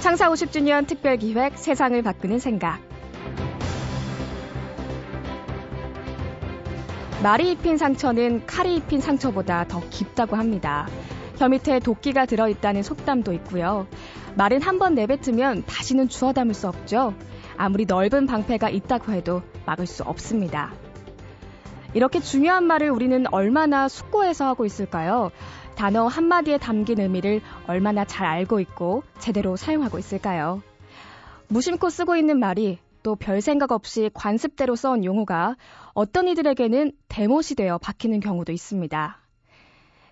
[0.00, 2.80] 창사 50주년 특별기획 세상을 바꾸는 생각.
[7.22, 10.86] 말이 입힌 상처는 칼이 입힌 상처보다 더 깊다고 합니다.
[11.36, 13.86] 혀 밑에 도끼가 들어있다는 속담도 있고요.
[14.36, 17.14] 말은 한 번 내뱉으면 다시는 주워 담을 수 없죠.
[17.56, 20.72] 아무리 넓은 방패가 있다고 해도 막을 수 없습니다.
[21.94, 25.30] 이렇게 중요한 말을 우리는 얼마나 숙고해서 하고 있을까요?
[25.78, 30.60] 단어 한마디에 담긴 의미를 얼마나 잘 알고 있고 제대로 사용하고 있을까요?
[31.46, 35.54] 무심코 쓰고 있는 말이 또 별 생각 없이 관습대로 써온 용어가
[35.94, 39.20] 어떤 이들에게는 대못이 되어 박히는 경우도 있습니다.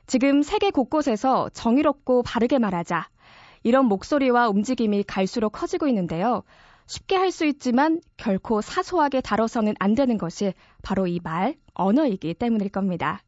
[0.07, 3.09] 지금 세계 곳곳에서 정의롭고 바르게 말하자.
[3.65, 6.45] 이런 목소리와 움직임이 갈수록 커지고 있는데요.
[6.87, 12.69] 쉽게 할 수 있지만 결코 사소하게 다뤄서는 안 되는 것이 바로 이 말, 언어이기 때문일
[12.69, 13.21] 겁니다.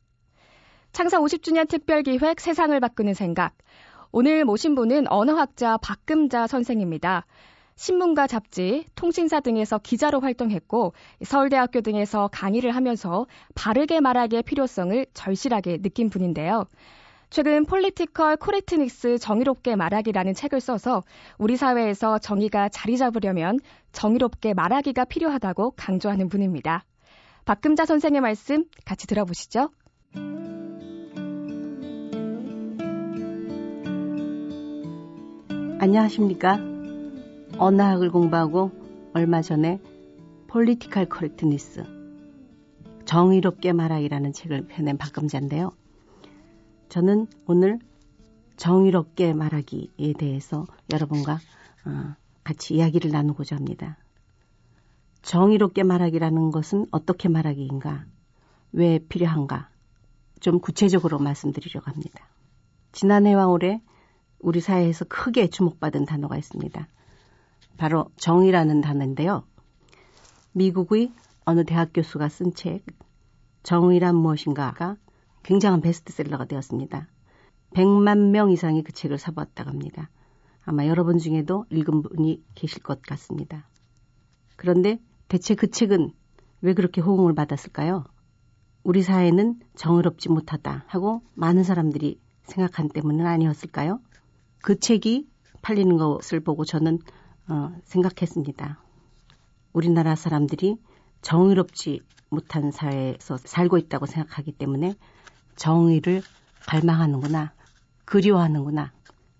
[0.92, 3.54] 창사 50주년 특별기획 세상을 바꾸는 생각.
[4.10, 7.26] 오늘 모신 분은 언어학자 박금자 선생입니다.
[7.76, 16.10] 신문과 잡지, 통신사 등에서 기자로 활동했고 서울대학교 등에서 강의를 하면서 바르게 말하기의 필요성을 절실하게 느낀
[16.10, 16.64] 분인데요.
[17.30, 21.04] 최근 political correctness 정의롭게 말하기라는 책을 써서
[21.36, 23.60] 우리 사회에서 정의가 자리 잡으려면
[23.92, 26.84] 정의롭게 말하기가 필요하다고 강조하는 분입니다.
[27.44, 29.70] 박금자 선생의 말씀 같이 들어보시죠.
[35.80, 36.58] 안녕하십니까?
[37.56, 38.72] 언어학을 공부하고
[39.14, 39.80] 얼마 전에
[40.48, 41.84] political correctness
[43.04, 45.70] 정의롭게 말하기라는 책을 펴낸 박금자인데요.
[46.88, 47.78] 저는 오늘
[48.56, 51.34] 정의롭게 말하기에 대해서 여러분과
[51.86, 53.98] 어, 같이 이야기를 나누고자 합니다.
[55.22, 58.04] 정의롭게 말하기라는 것은 어떻게 말하기인가?
[58.72, 59.68] 왜 필요한가?
[60.40, 62.26] 좀 구체적으로 말씀드리려고 합니다.
[62.90, 63.80] 지난해와 올해
[64.40, 66.88] 우리 사회에서 크게 주목받은 단어가 있습니다.
[67.76, 69.44] 바로 정의라는 단어인데요.
[70.52, 71.12] 미국의
[71.44, 72.84] 어느 대학 교수가 쓴 책,
[73.62, 74.96] 정의란 무엇인가가
[75.42, 77.08] 굉장한 베스트셀러가 되었습니다.
[77.74, 80.10] 100만 명 이상이 그 책을 사보았다고 합니다.
[80.64, 83.68] 아마 여러분 중에도 읽은 분이 계실 것 같습니다.
[84.56, 86.12] 그런데 대체 그 책은
[86.60, 88.04] 왜 그렇게 호응을 받았을까요?
[88.82, 94.00] 우리 사회는 정의롭지 못하다 하고 많은 사람들이 생각한 때문은 아니었을까요?
[94.62, 95.28] 그 책이
[95.62, 96.98] 팔리는 것을 보고 저는
[97.48, 98.82] 어, 생각했습니다.
[99.72, 100.76] 우리나라 사람들이
[101.22, 104.94] 정의롭지 못한 사회에서 살고 있다고 생각하기 때문에
[105.56, 106.22] 정의를
[106.66, 107.52] 갈망하는구나,
[108.04, 108.92] 그리워하는구나.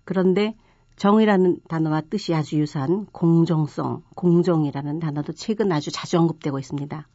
[0.03, 0.55] 그런데
[0.95, 7.07] 정의라는 단어와 뜻이 아주 유사한 공정성, 공정이라는 단어도 최근 아주 자주 언급되고 있습니다.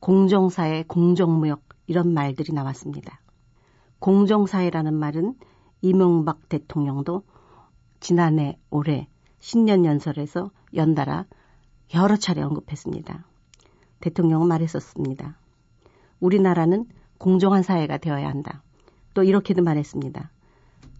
[0.00, 3.20] 공정사회, 공정무역 이런 말들이 나왔습니다.
[4.00, 5.34] 공정사회라는 말은
[5.86, 7.22] 이명박 대통령도
[8.00, 9.06] 지난해 올해
[9.38, 11.26] 신년 연설에서 연달아
[11.94, 13.24] 여러 차례 언급했습니다.
[14.00, 15.38] 대통령은 말했었습니다.
[16.18, 16.86] 우리나라는
[17.18, 18.64] 공정한 사회가 되어야 한다.
[19.14, 20.32] 또 이렇게도 말했습니다.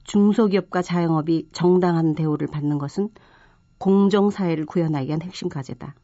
[0.05, 3.09] 중소기업과 자영업이 정당한 대우를 받는 것은
[3.79, 5.97] 공정사회를 구현하기 위한 핵심 과제다.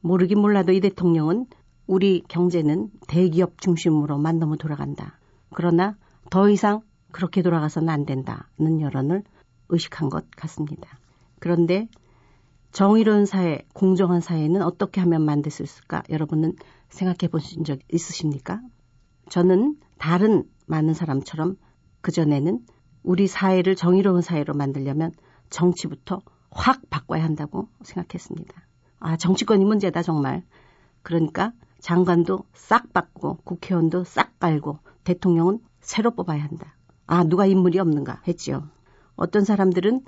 [0.00, 1.44] 모르긴 몰라도 이 대통령은
[1.86, 5.18] 우리 경제는 대기업 중심으로만 너무 돌아간다.
[5.54, 5.94] 그러나
[6.30, 6.80] 더 이상
[7.12, 9.22] 그렇게 돌아가서는 안 된다는 여론을
[9.68, 10.98] 의식한 것 같습니다.
[11.38, 11.88] 그런데
[12.72, 16.02] 정의로운 사회, 공정한 사회는 어떻게 하면 만들 수 있을까?
[16.08, 16.56] 여러분은
[16.88, 18.60] 생각해 보신 적 있으십니까?
[19.28, 21.56] 저는 다른 많은 사람처럼
[22.00, 22.64] 그전에는
[23.02, 25.12] 우리 사회를 정의로운 사회로 만들려면
[25.50, 28.54] 정치부터 확 바꿔야 한다고 생각했습니다.
[29.00, 30.42] 아, 정치권이 문제다, 정말.
[31.02, 36.76] 그러니까 장관도 싹 바꾸고 국회의원도 싹 깔고 대통령은 새로 뽑아야 한다.
[37.12, 38.70] 아, 누가 인물이 없는가 했지요.
[39.16, 40.00] 어떤 사람들은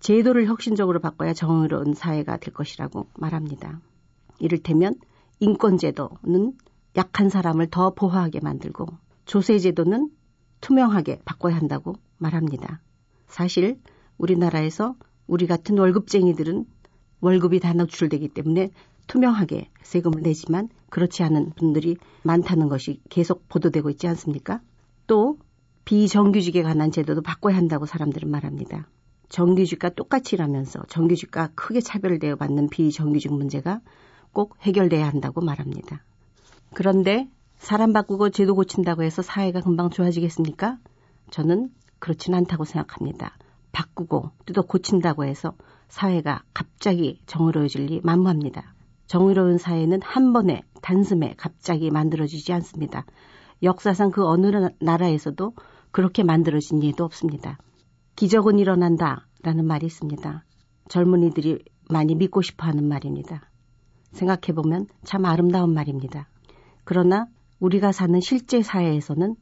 [0.00, 3.80] 제도를 혁신적으로 바꿔야 정의로운 사회가 될 것이라고 말합니다.
[4.40, 4.96] 이를테면
[5.38, 6.54] 인권제도는
[6.96, 8.88] 약한 사람을 더 보호하게 만들고
[9.24, 10.10] 조세제도는
[10.60, 12.80] 투명하게 바꿔야 한다고 말합니다.
[13.28, 13.78] 사실
[14.16, 14.96] 우리나라에서
[15.28, 16.64] 우리 같은 월급쟁이들은
[17.20, 18.72] 월급이 다 노출되기 때문에
[19.06, 24.60] 투명하게 세금을 내지만 그렇지 않은 분들이 많다는 것이 계속 보도되고 있지 않습니까?
[25.06, 25.38] 또
[25.88, 28.86] 비정규직에 관한 제도도 바꿔야 한다고 사람들은 말합니다.
[29.30, 33.80] 정규직과 똑같이 일하면서 정규직과 크게 차별되어 받는 비정규직 문제가
[34.34, 36.04] 꼭 해결돼야 한다고 말합니다.
[36.74, 37.26] 그런데
[37.56, 40.76] 사람 바꾸고 제도 고친다고 해서 사회가 금방 좋아지겠습니까?
[41.30, 41.70] 저는
[42.00, 43.38] 그렇지는 않다고 생각합니다.
[43.72, 45.54] 바꾸고 또 고친다고 해서
[45.88, 48.74] 사회가 갑자기 정의로워질 리 만무합니다.
[49.06, 53.06] 정의로운 사회는 한 번에 단숨에 갑자기 만들어지지 않습니다.
[53.62, 55.54] 역사상 그 어느 나라에서도
[55.90, 57.58] 그렇게 만들어진 예도 없습니다.
[58.16, 60.44] 기적은 일어난다 라는 말이 있습니다.
[60.88, 63.48] 젊은이들이 많이 믿고 싶어 하는 말입니다.
[64.12, 66.28] 생각해보면 참 아름다운 말입니다.
[66.84, 67.26] 그러나
[67.60, 69.36] 우리가 사는 실제 사회에서는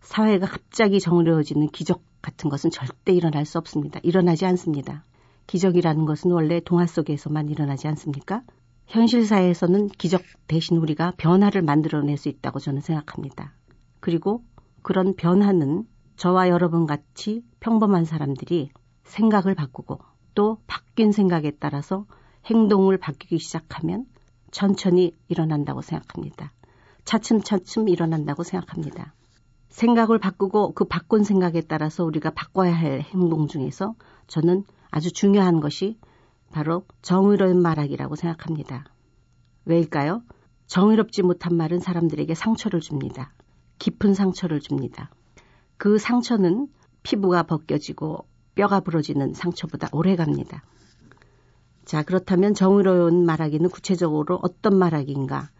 [0.00, 4.00] 사회가 갑자기 정리어지는 기적 같은 것은 절대 일어날 수 없습니다.
[4.02, 5.04] 일어나지 않습니다.
[5.46, 8.42] 기적이라는 것은 원래 동화 속에서만 일어나지 않습니까?
[8.86, 13.52] 현실 사회에서는 기적 대신 우리가 변화를 만들어낼 수 있다고 저는 생각합니다.
[14.00, 14.42] 그리고
[14.82, 15.86] 그런 변화는
[16.16, 18.70] 저와 여러분 같이 평범한 사람들이
[19.04, 20.00] 생각을 바꾸고
[20.34, 22.06] 또 바뀐 생각에 따라서
[22.46, 24.06] 행동을 바뀌기 시작하면
[24.50, 26.52] 천천히 일어난다고 생각합니다.
[27.04, 29.14] 차츰차츰 일어난다고 생각합니다.
[29.68, 33.94] 생각을 바꾸고 그 바꾼 생각에 따라서 우리가 바꿔야 할 행동 중에서
[34.26, 35.98] 저는 아주 중요한 것이
[36.50, 38.84] 바로 정의로운 말하기라고 생각합니다.
[39.64, 40.22] 왜일까요?
[40.66, 43.32] 정의롭지 못한 말은 사람들에게 상처를 줍니다.
[43.78, 45.10] 깊은 상처를 줍니다.
[45.76, 46.68] 그 상처는
[47.02, 50.64] 피부가 벗겨지고 뼈가 부러지는 상처보다 오래 갑니다.
[51.84, 55.50] 자, 그렇다면 정의로운 말하기는 구체적으로 어떤 말하기인가?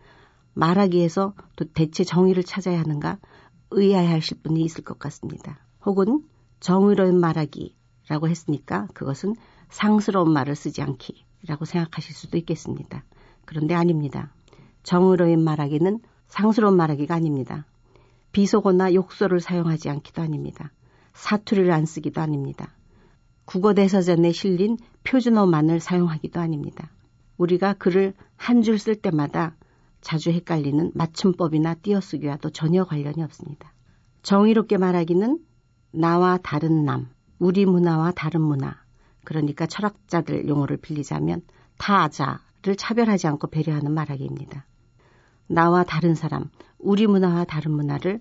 [0.55, 3.19] 말하기에서 또 대체 정의를 찾아야 하는가?
[3.71, 5.59] 의아해하실 분이 있을 것 같습니다.
[5.87, 6.25] 혹은
[6.61, 9.37] 정의로운 말하기라고 했으니까 그것은
[9.71, 13.05] 상스러운 말을 쓰지 않기라고 생각하실 수도 있겠습니다.
[13.45, 14.35] 그런데 아닙니다.
[14.83, 17.65] 정의로운 말하기는 상스러운 말하기가 아닙니다.
[18.39, 20.71] 비속어나 욕설을 사용하지 않기도 아닙니다.
[21.13, 22.73] 사투리를 안 쓰기도 아닙니다.
[23.45, 26.89] 국어 대사전에 실린 표준어만을 사용하기도 아닙니다.
[27.37, 29.57] 우리가 글을 한 줄 쓸 때마다
[30.03, 33.73] 자주 헷갈리는 맞춤법이나 띄어쓰기와도 전혀 관련이 없습니다.
[34.23, 35.41] 정의롭게 말하기는
[35.91, 37.09] 나와 다른 남,
[37.41, 38.77] 우리 문화와 다른 문화,
[39.25, 41.43] 그러니까 철학자들 용어를 빌리자면
[41.77, 44.65] 타자를 차별하지 않고 배려하는 말하기입니다.
[45.49, 48.21] 나와 다른 사람, 우리 문화와 다른 문화를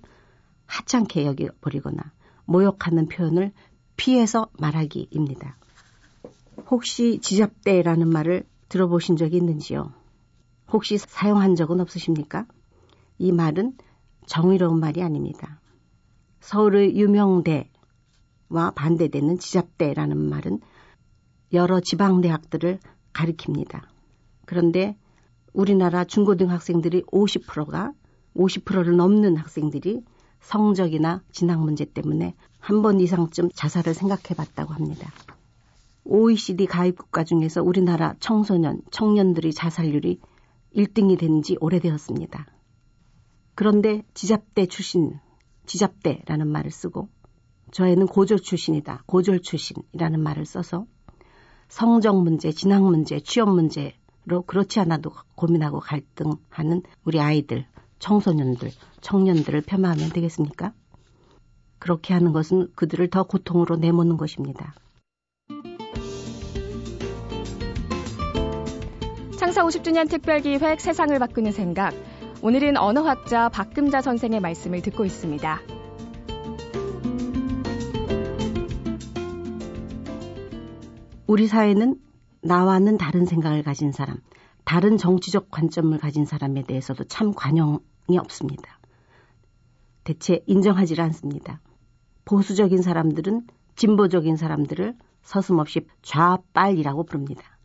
[0.66, 2.12] 하찮게 여겨버리거나
[2.46, 3.52] 모욕하는 표현을
[3.96, 5.58] 피해서 말하기입니다.
[6.70, 9.92] 혹시 지잡대라는 말을 들어보신 적이 있는지요?
[10.72, 12.46] 혹시 사용한 적은 없으십니까?
[13.18, 13.78] 이 말은
[14.26, 15.62] 정의로운 말이 아닙니다.
[16.42, 20.60] 서울의 유명대와 반대되는 지잡대라는 말은
[21.54, 22.80] 여러 지방대학들을
[23.14, 23.82] 가리킵니다.
[24.46, 24.98] 그런데
[25.54, 27.94] 우리나라 중고등학생들이 50%가
[28.38, 30.04] 50%를 넘는 학생들이
[30.42, 35.12] 성적이나 진학 문제 때문에 한 번 이상쯤 자살을 생각해 봤다고 합니다.
[36.06, 40.20] OECD 가입 국가 중에서 우리나라 청소년, 청년들의 자살률이
[40.76, 42.46] 1등이 된 지 오래되었습니다.
[43.56, 45.20] 그런데 지잡대 출신,
[45.66, 47.10] 지잡대라는 말을 쓰고
[47.72, 50.86] 저에는 고졸 출신이다, 고졸 출신이라는 말을 써서
[51.68, 57.66] 성적 문제, 진학 문제, 취업 문제로 그렇지 않아도 고민하고 갈등하는 우리 아이들,
[58.00, 58.72] 청소년들,
[59.02, 60.74] 청년들을 폄하하면 되겠습니까?
[61.80, 64.74] 그렇게 하는 것은 그들을 더 고통으로 내모는 것입니다.
[69.38, 71.94] 창사 50주년 특별기획 세상을 바꾸는 생각.
[72.42, 75.62] 오늘은 언어학자 박금자 선생의 말씀을 듣고 있습니다.
[81.28, 81.96] 우리 사회는
[82.42, 84.18] 나와는 다른 생각을 가진 사람,
[84.68, 88.82] 다른 정치적 관점을 가진 사람에 대해서도 참 관용이 없습니다.
[90.04, 91.62] 대체 인정하지 않습니다.
[92.26, 93.48] 보수적인 사람들은
[93.78, 97.58] 진보적인 사람들을 서슴없이 좌빨이라고 부릅니다.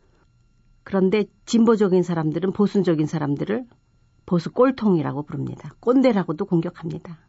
[0.85, 3.65] 그런데 진보적인 사람들은 보수적인 사람들을
[4.25, 5.71] 보수 꼴통이라고 부릅니다.
[5.81, 7.19] 꼰대라고도 공격합니다.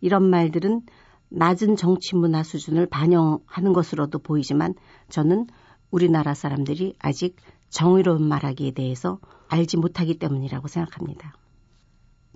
[0.00, 0.86] 이런 말들은
[1.28, 4.72] 낮은 정치 문화 수준을 반영하는 것으로도 보이지만
[5.10, 5.48] 저는
[5.90, 7.36] 우리나라 사람들이 아직
[7.70, 11.34] 정의로운 말하기에 대해서 알지 못하기 때문이라고 생각합니다.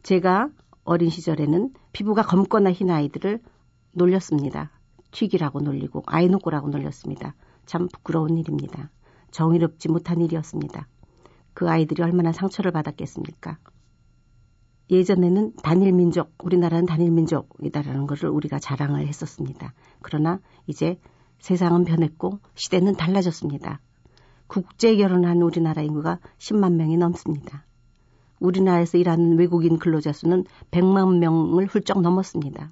[0.02, 0.48] 제가
[0.84, 3.40] 어린 시절에는 피부가 검거나 흰 아이들을
[3.92, 4.70] 놀렸습니다.
[5.10, 7.34] 튀기라고 놀리고 아이노꼬라고 놀렸습니다.
[7.66, 8.90] 참 부끄러운 일입니다.
[9.30, 10.88] 정의롭지 못한 일이었습니다.
[11.54, 13.58] 그 아이들이 얼마나 상처를 받았겠습니까?
[14.90, 19.72] 예전에는 단일 민족, 우리나라는 단일 민족이다라는 것을 우리가 자랑을 했었습니다.
[20.00, 20.98] 그러나 이제
[21.38, 23.80] 세상은 변했고 시대는 달라졌습니다.
[24.52, 27.64] 국제 결혼한 우리나라 인구가 10만 명이 넘습니다.
[28.38, 32.70] 우리나라에서 일하는 외국인 근로자 수는 100만 명을 훌쩍 넘었습니다.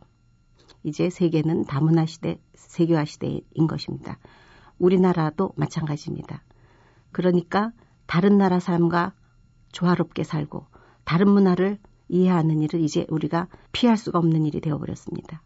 [0.82, 4.18] 이제 세계는 다문화 시대, 세계화 시대인 것입니다.
[4.78, 6.42] 우리나라도 마찬가지입니다.
[7.12, 7.72] 그러니까
[8.04, 9.14] 다른 나라 사람과
[9.72, 10.66] 조화롭게 살고
[11.04, 11.78] 다른 문화를
[12.10, 15.40] 이해하는 일을 이제 우리가 피할 수가 없는 일이 되어버렸습니다.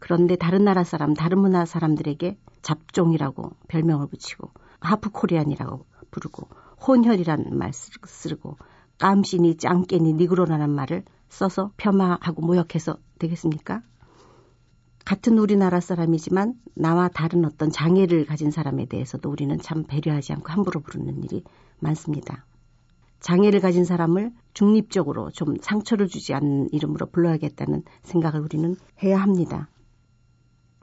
[0.00, 4.50] 그런데 다른 나라 사람, 다른 문화 사람들에게 잡종이라고 별명을 붙이고
[4.82, 6.48] 하프 코리안이라고 부르고
[6.86, 8.56] 혼혈이라는 말 쓰고
[8.98, 13.82] 깜신이 짱깨니 니그로라는 말을 써서 폄하하고 모욕해서 되겠습니까?
[15.04, 20.80] 같은 우리나라 사람이지만 나와 다른 어떤 장애를 가진 사람에 대해서도 우리는 참 배려하지 않고 함부로
[20.80, 21.42] 부르는 일이
[21.80, 22.44] 많습니다.
[23.20, 29.68] 장애를 가진 사람을 중립적으로 좀 상처를 주지 않는 이름으로 불러야겠다는 생각을 우리는 해야 합니다.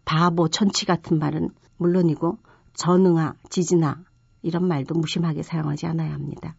[0.06, 2.38] 바보, 천치 같은 말은 물론이고
[2.74, 4.04] 전응아, 지진아
[4.42, 6.56] 이런 말도 무심하게 사용하지 않아야 합니다.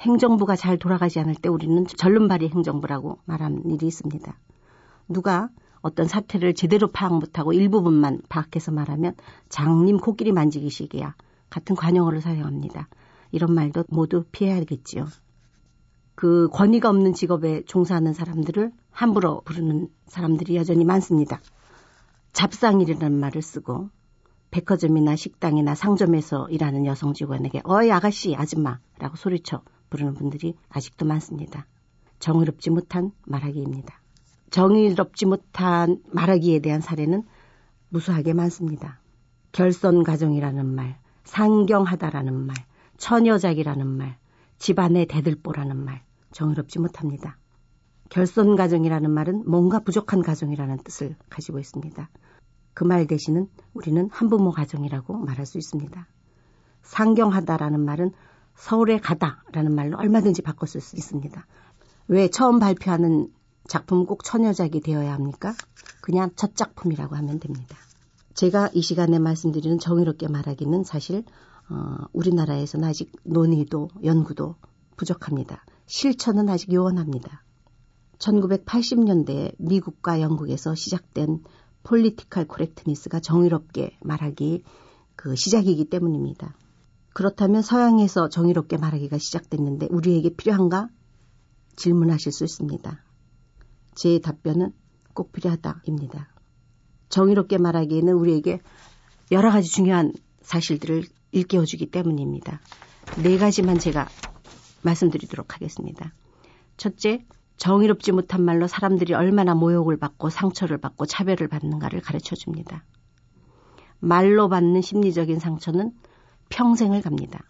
[0.00, 4.38] 행정부가 잘 돌아가지 않을 때 우리는 절름발이 행정부라고 말하는 일이 있습니다.
[5.08, 5.48] 누가
[5.80, 9.14] 어떤 사태를 제대로 파악 못하고 일부분만 파악해서 말하면
[9.48, 11.14] 장님 코끼리 만지기식이야
[11.50, 12.88] 같은 관용어를 사용합니다.
[13.30, 15.06] 이런 말도 모두 피해야겠지요.
[16.14, 21.40] 그 권위가 없는 직업에 종사하는 사람들을 함부로 부르는 사람들이 여전히 많습니다.
[22.32, 23.90] 잡상일이라는 말을 쓰고
[24.50, 31.66] 백화점이나 식당이나 상점에서 일하는 여성 직원에게 어이 아가씨 아줌마라고 소리쳐 부르는 분들이 아직도 많습니다.
[32.18, 34.00] 정의롭지 못한 말하기입니다.
[34.50, 37.24] 정의롭지 못한 말하기에 대한 사례는
[37.90, 39.00] 무수하게 많습니다.
[39.52, 42.56] 결선 가정이라는 말, 상경하다라는 말,
[42.96, 44.16] 처녀작이라는 말,
[44.58, 46.02] 집안의 대들보라는 말,
[46.32, 47.38] 정의롭지 못합니다.
[48.10, 52.08] 결선 가정이라는 말은 뭔가 부족한 가정이라는 뜻을 가지고 있습니다.
[52.74, 56.06] 그 말 대신은 우리는 한부모 가정이라고 말할 수 있습니다.
[56.82, 58.12] 상경하다라는 말은
[58.54, 61.46] 서울에 가다라는 말로 얼마든지 바꿨을 수 있습니다.
[62.08, 63.32] 왜 처음 발표하는
[63.68, 65.54] 작품은 꼭 처녀작이 되어야 합니까?
[66.00, 67.76] 그냥 첫 작품이라고 하면 됩니다.
[68.34, 71.24] 제가 이 시간에 말씀드리는 정의롭게 말하기는 사실
[71.68, 74.56] 어, 우리나라에서는 아직 논의도 연구도
[74.96, 75.64] 부족합니다.
[75.86, 77.42] 실천은 아직 요원합니다.
[78.18, 81.42] 1980년대 미국과 영국에서 시작된
[81.82, 84.62] political correctness가 정의롭게 말하기
[85.16, 86.54] 그 시작이기 때문입니다.
[87.14, 90.88] 그렇다면 서양에서 정의롭게 말하기가 시작됐는데 우리에게 필요한가?
[91.76, 93.02] 질문하실 수 있습니다.
[93.94, 94.72] 제 답변은
[95.14, 96.28] 꼭 필요하다입니다.
[97.08, 98.60] 정의롭게 말하기에는 우리에게
[99.32, 102.60] 여러 가지 중요한 사실들을 일깨워주기 때문입니다.
[103.22, 104.08] 네 가지만 제가
[104.82, 106.14] 말씀드리도록 하겠습니다.
[106.76, 107.26] 첫째,
[107.58, 112.84] 정의롭지 못한 말로 사람들이 얼마나 모욕을 받고 상처를 받고 차별을 받는가를 가르쳐 줍니다.
[113.98, 115.92] 말로 받는 심리적인 상처는
[116.48, 117.40] 평생을 갑니다.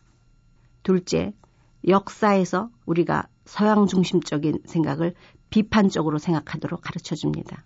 [0.82, 1.34] 둘째,
[1.86, 5.14] 역사에서 우리가 서양 중심적인 생각을
[5.50, 7.64] 비판적으로 생각하도록 가르쳐 줍니다.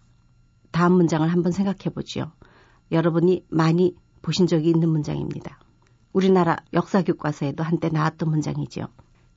[0.73, 2.33] 다음 문장을 한번 생각해 보지요.
[2.91, 5.61] 여러분이 많이 보신 적이 있는 문장입니다.
[6.13, 8.87] 우리나라 역사 교과서에도 한때 나왔던 문장이지요.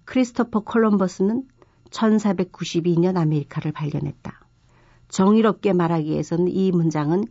[0.05, 1.43] 크리스토퍼 콜럼버스는
[1.95, 4.45] 1492년 아메리카를 발견했다.
[5.07, 7.25] 정의롭게 말하기 위해서는 이 문장은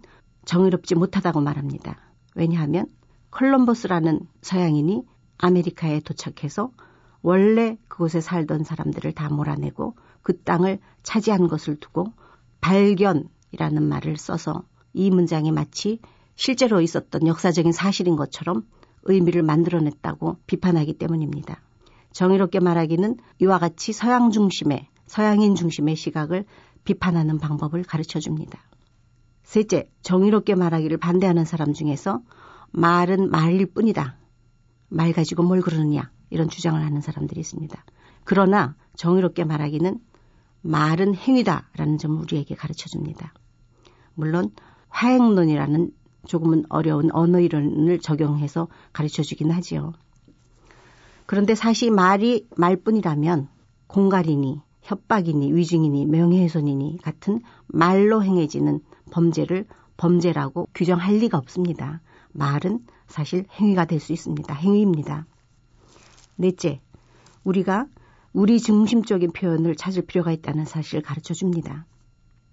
[0.45, 1.99] 정의롭지 못하다고 말합니다.
[2.35, 2.87] 왜냐하면
[3.31, 5.03] 콜럼버스라는 서양인이
[5.39, 6.71] 아메리카에 도착해서
[7.23, 12.13] 원래 그곳에 살던 사람들을 다 몰아내고 그 땅을 차지한 것을 두고
[12.61, 16.01] 발견이라는 말을 써서 이 문장이 마치
[16.37, 18.67] 실제로 있었던 역사적인 사실인 것처럼
[19.03, 21.61] 의미를 만들어냈다고 비판하기 때문입니다.
[22.15, 26.45] 정의롭게 말하기는 이와 같이 서양 중심의 서양인 중심의 시각을
[26.85, 28.61] 비판하는 방법을 가르쳐 줍니다.
[29.43, 32.23] 셋째, 정의롭게 말하기를 반대하는 사람 중에서
[32.71, 34.17] 말은 말일 뿐이다.
[34.89, 37.85] 말 가지고 뭘 그러느냐 이런 주장을 하는 사람들이 있습니다.
[38.23, 39.99] 그러나 정의롭게 말하기는
[40.63, 43.35] 말은 행위다라는 점을 우리에게 가르쳐 줍니다.
[44.15, 44.53] 물론
[44.89, 45.91] 화행론이라는
[46.27, 49.93] 조금은 어려운 언어 이론을 적용해서 가르쳐 주긴 하지요.
[51.27, 53.49] 그런데 사실 말이 말뿐이라면
[53.87, 59.67] 공갈이니 협박이니 위증이니 명예훼손이니 같은 말로 행해지는 범죄를
[59.97, 62.01] 범죄라고 규정할 리가 없습니다.
[62.33, 64.53] 말은 사실 행위가 될 수 있습니다.
[64.53, 65.27] 행위입니다.
[66.37, 66.81] 넷째,
[67.45, 67.87] 우리가
[68.33, 71.87] 우리 중심적인 표현을 찾을 필요가 있다는 사실을 가르쳐 줍니다.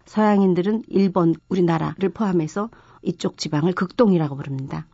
[0.05, 2.69] 서양인들은 일본, 우리나라를 포함해서
[3.01, 4.85] 이쪽 지방을 극동이라고 부릅니다.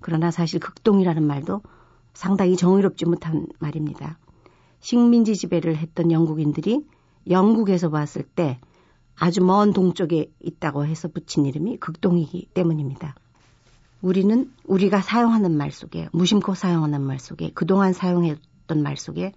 [0.00, 1.62] 그러나 사실 극동이라는 말도
[2.14, 4.18] 상당히 정의롭지 못한 말입니다.
[4.80, 6.84] 식민지 지배를 했던 영국인들이
[7.28, 8.58] 영국에서 봤을 때
[9.16, 13.14] 아주 먼 동쪽에 있다고 해서 붙인 이름이 극동이기 때문입니다.
[14.02, 19.32] 우리는 우리가 사용하는 말 속에, 무심코 사용하는 말 속에, 그동안 사용했던 말 속에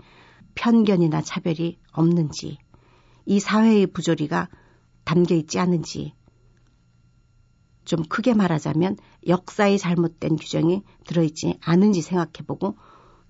[0.55, 2.57] 편견이나 차별이 없는지,
[3.25, 4.49] 이 사회의 부조리가
[5.05, 6.13] 담겨 있지 않은지,
[7.87, 12.77] 좀 크게 말하자면 역사의 잘못된 규정이 들어있지 않은지 생각해보고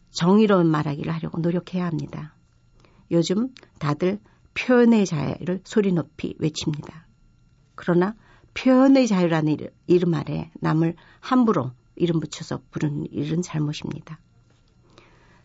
[0.10, 2.36] 정의로운 말하기를 하려고 노력해야 합니다.
[3.12, 4.20] 요즘 다들
[4.56, 7.06] 표현의 자유를 소리 높이 외칩니다.
[7.76, 8.16] 그러나
[8.56, 14.20] 표현의 자유라는 이름 아래 남을 함부로 이름 붙여서 부르는 일은 잘못입니다.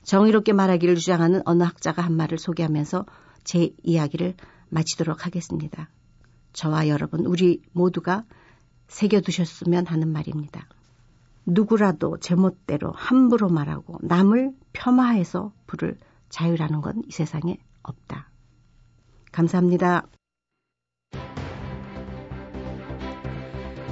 [0.05, 3.05] 정의롭게 말하기를 주장하는 어느 학자가 한 말을 소개하면서
[3.45, 4.37] 제 이야기를
[4.71, 5.91] 마치도록 하겠습니다.
[6.55, 8.25] 저와 여러분, 우리 모두가
[8.93, 10.67] 새겨두셨으면 하는 말입니다.
[11.47, 18.29] 누구라도 제멋대로 함부로 말하고 남을 폄하해서 부를 자유라는 건 이 세상에 없다.
[19.33, 20.07] 감사합니다.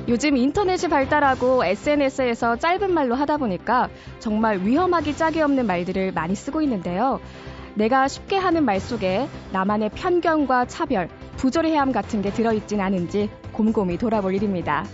[0.09, 3.89] 요즘 인터넷이 발달하고 SNS에서 짧은 말로 하다 보니까
[4.19, 7.21] 정말 위험하기 짝이 없는 말들을 많이 쓰고 있는데요.
[7.75, 11.09] 내가 쉽게 하는 말 속에 나만의 편견과 차별,
[11.41, 14.85] 부조리 해함 같은 게 들어있진 않은지 곰곰이 돌아볼 일입니다.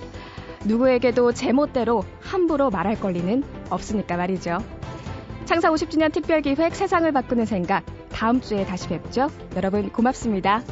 [0.65, 4.59] 누구에게도 제멋대로 함부로 말할 권리는 없으니까 말이죠.
[5.45, 9.29] 창사 50주년 특별기획 세상을 바꾸는 생각 다음 주에 다시 뵙죠.
[9.57, 10.63] 여러분 고맙습니다.